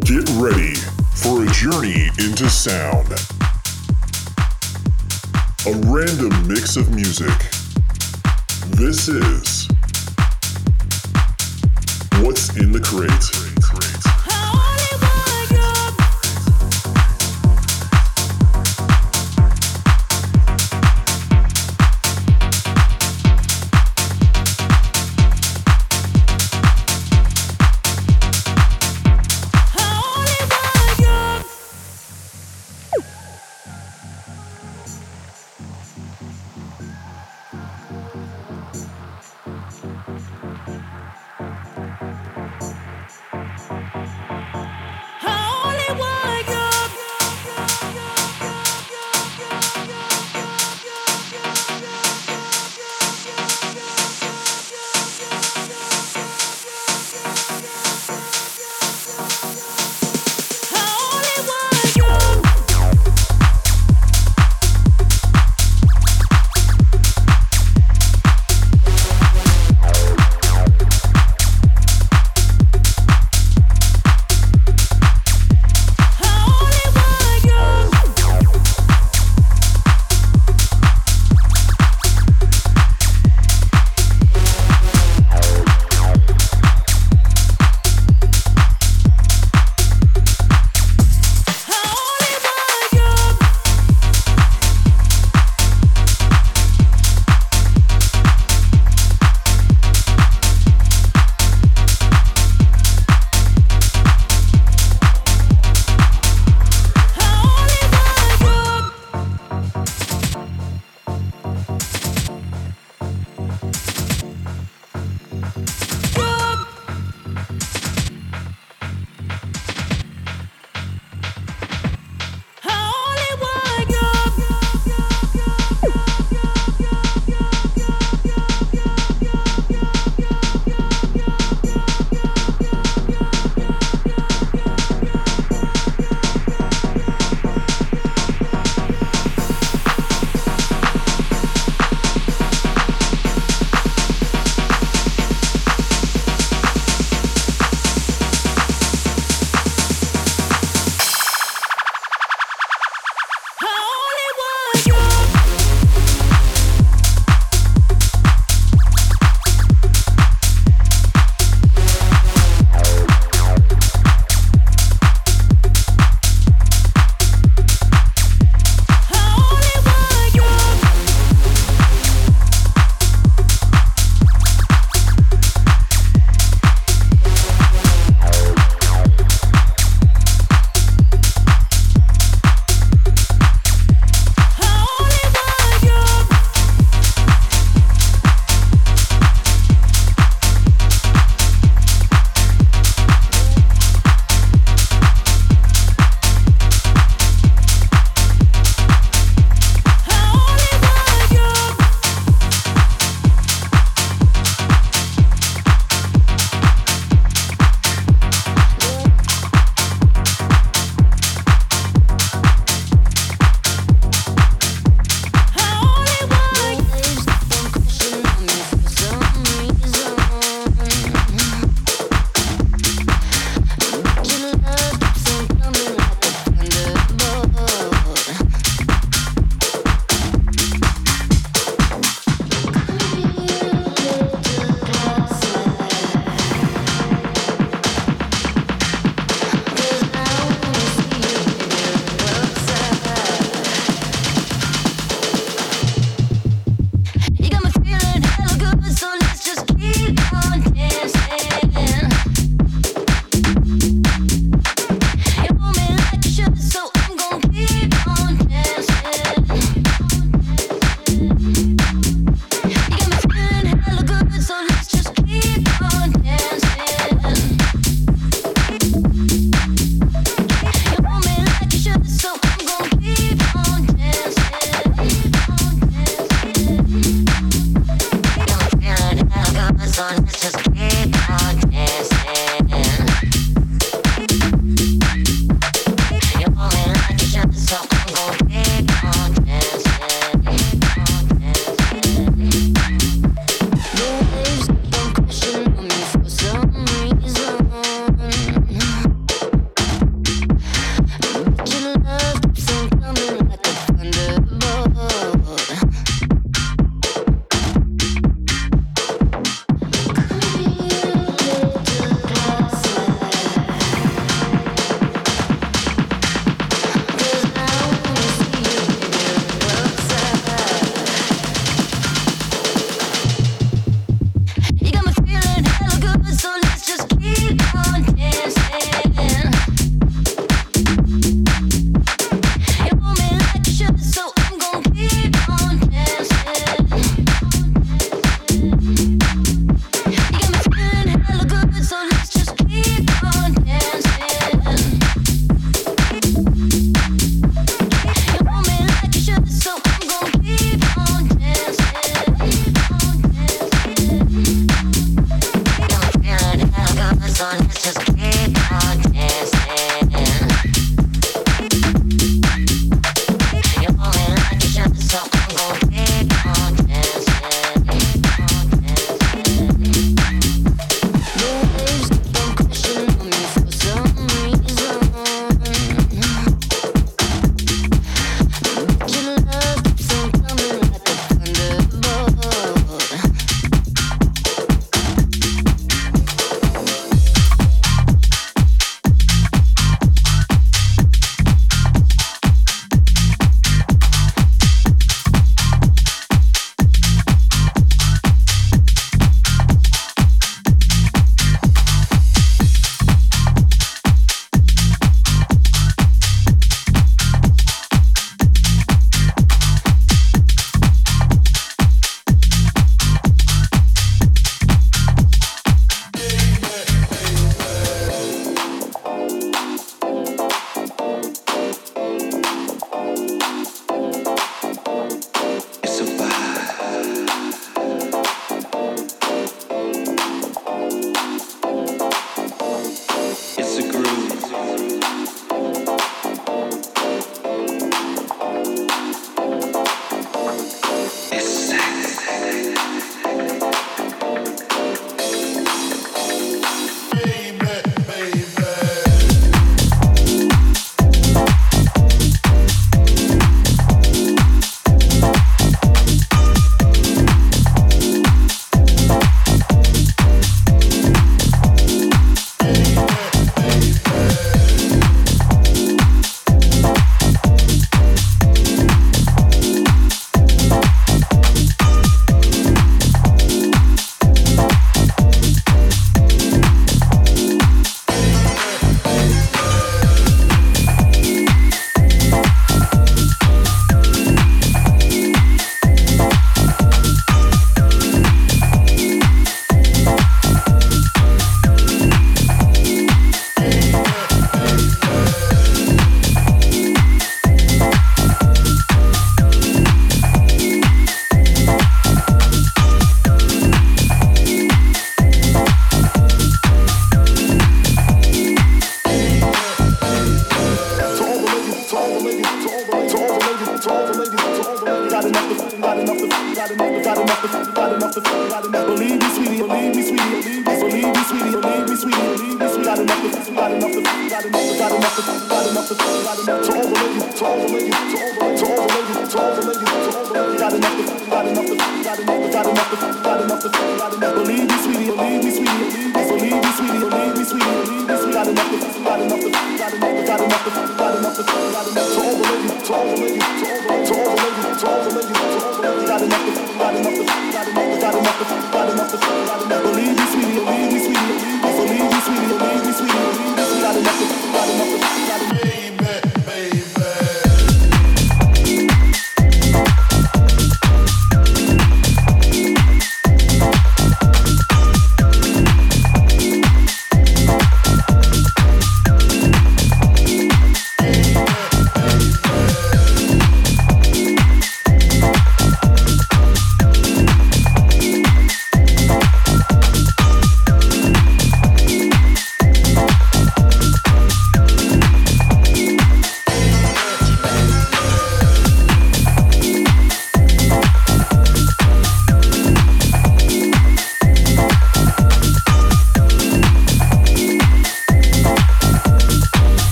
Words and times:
Get 0.00 0.28
ready 0.36 0.74
for 1.14 1.44
a 1.44 1.46
journey 1.48 2.08
into 2.18 2.48
sound. 2.48 3.08
A 5.66 5.72
random 5.86 6.48
mix 6.48 6.76
of 6.76 6.94
music. 6.94 7.32
This 8.76 9.08
is 9.08 9.68
What's 12.22 12.56
in 12.56 12.72
the 12.72 12.80
Crate. 12.80 13.47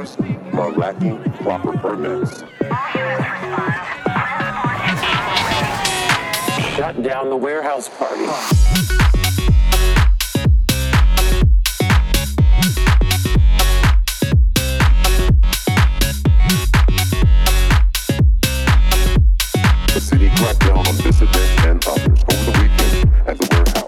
others 0.00 0.16
are 0.54 0.72
lacking 0.72 1.22
proper 1.42 1.72
permits. 1.76 2.40
Shut 6.74 7.02
down 7.02 7.28
the 7.28 7.36
warehouse 7.36 7.88
party. 7.88 8.24
The 19.92 20.00
city 20.00 20.30
cracked 20.36 20.60
down 20.60 20.78
on 20.78 20.96
dissident 20.96 21.64
and 21.66 21.84
others 21.86 22.06
over 22.06 22.44
the 22.44 22.58
weekend 22.58 23.28
at 23.28 23.38
the 23.38 23.48
warehouse. 23.50 23.79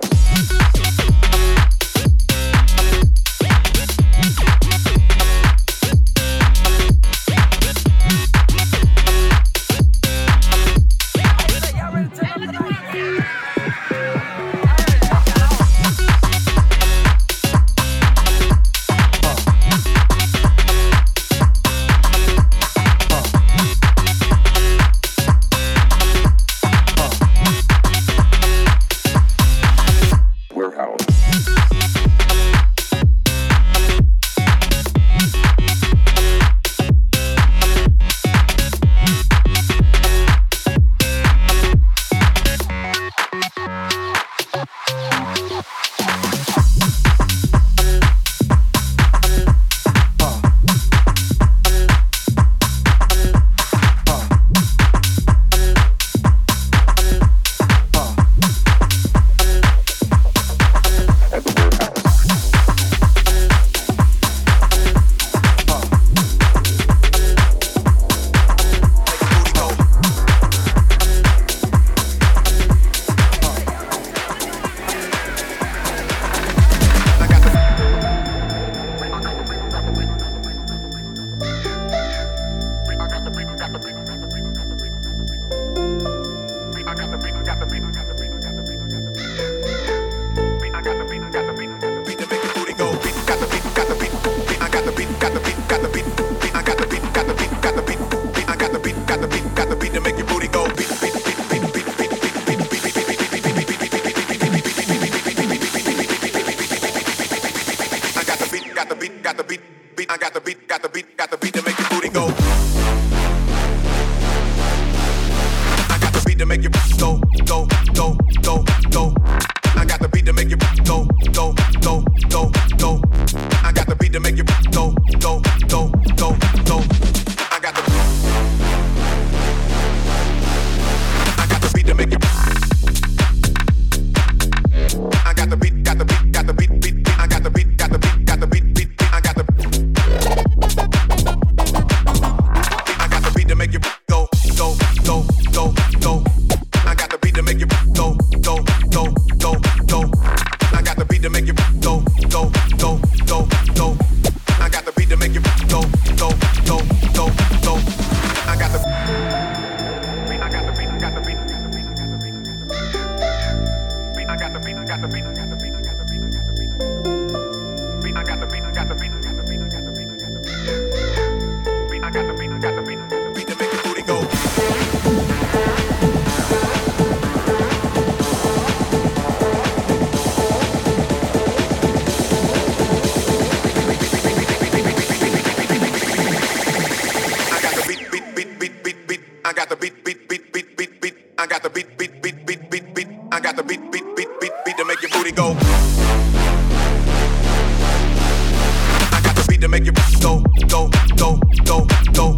to 199.62 199.68
make 199.68 199.84
you 199.86 199.92
go, 200.20 200.42
go, 200.66 200.90
go, 201.16 201.38
go, 201.64 201.86
go. 202.12 202.36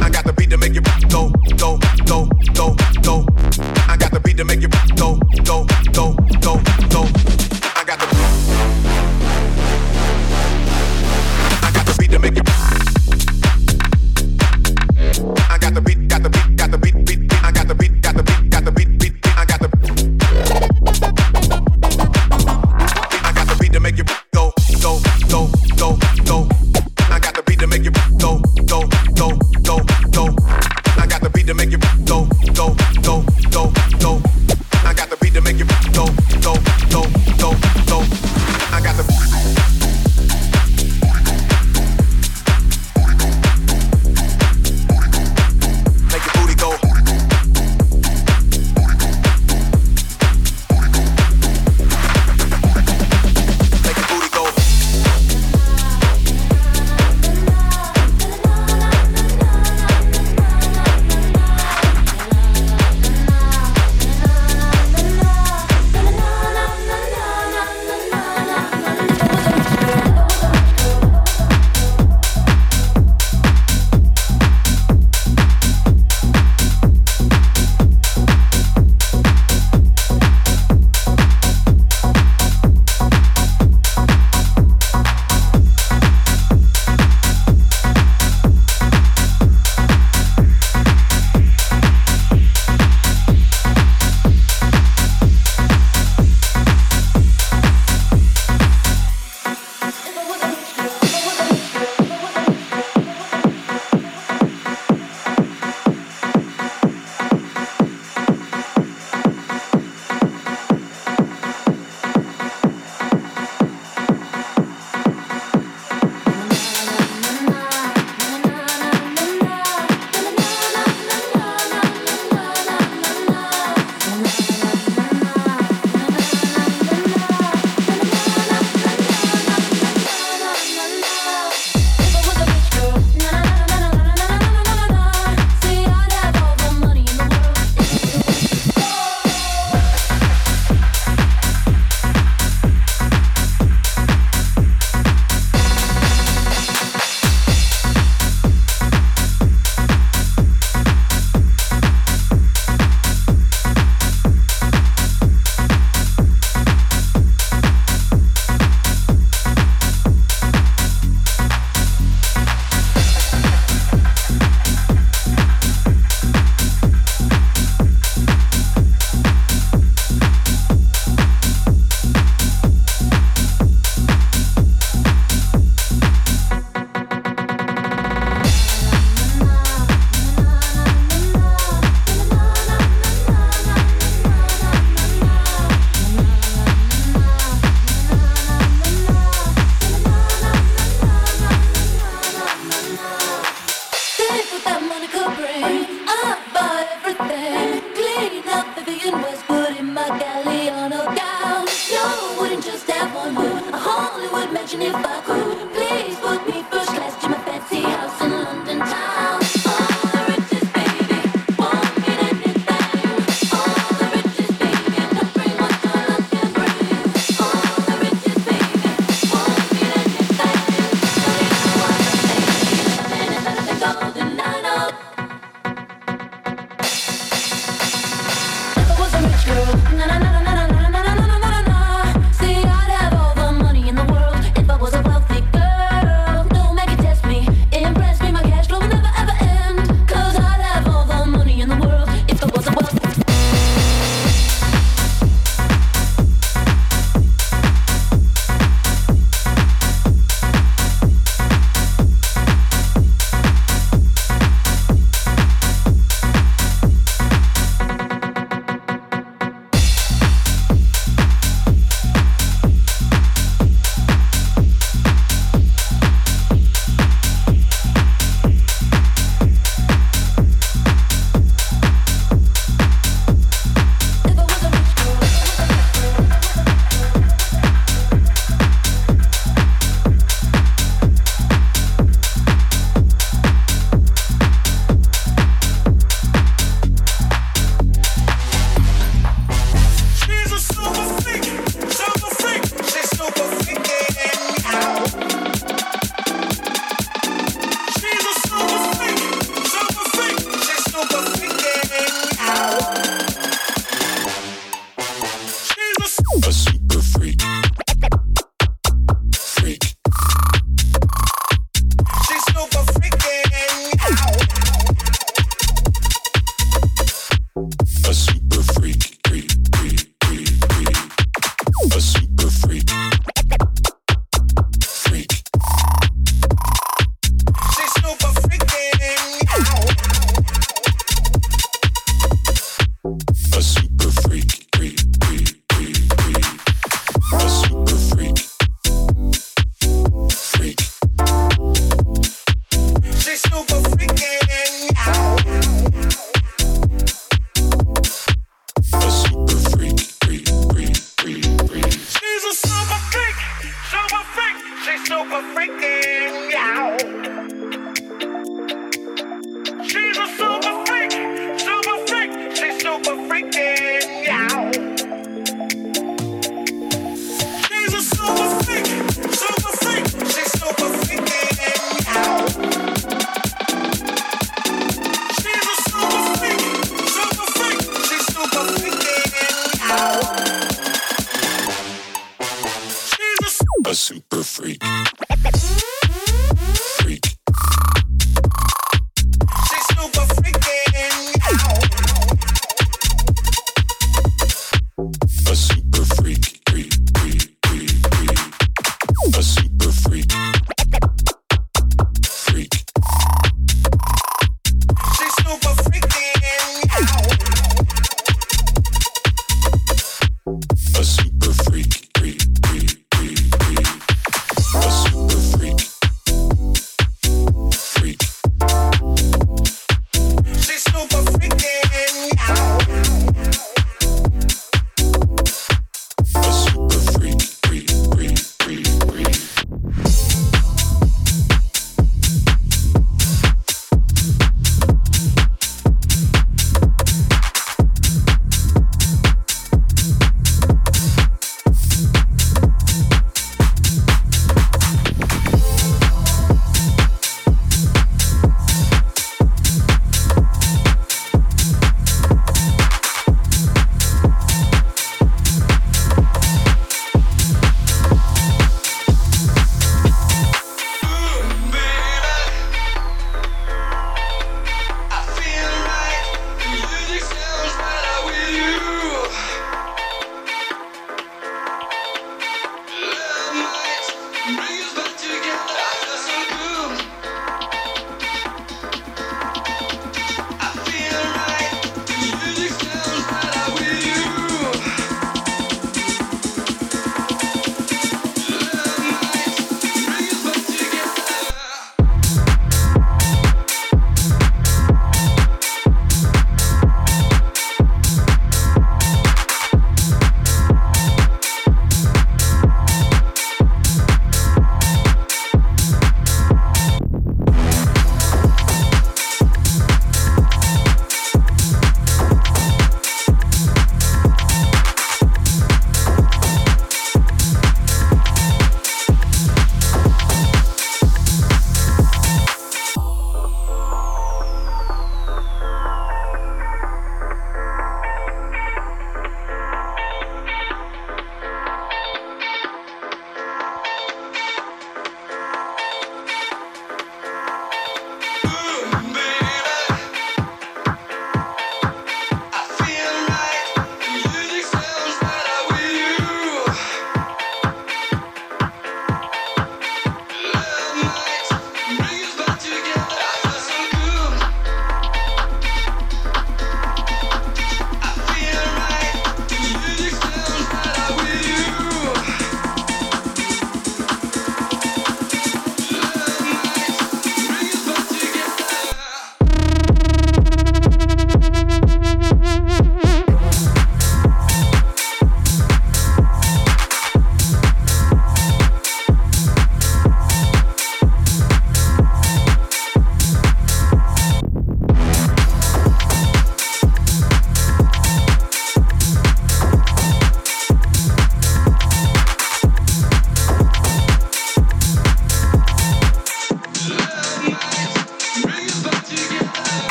I 0.00 0.08
got 0.08 0.24
the 0.24 0.32
beat 0.32 0.48
to 0.48 0.56
make 0.56 0.72
you 0.72 0.80
go, 1.10 1.30
go, 1.58 1.78
go, 2.06 2.26
go, 2.54 2.74
go. 3.02 3.26
I 3.86 3.98
got 3.98 4.12
the 4.12 4.20
beat 4.24 4.38
to 4.38 4.44
make 4.46 4.62
you 4.62 4.68
go, 4.96 5.18
go, 5.44 5.66
go. 5.92 6.23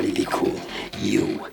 Be 0.00 0.24
cool. 0.30 0.58
You 0.98 1.46